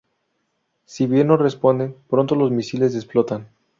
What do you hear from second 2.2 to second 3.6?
los misiles explotan.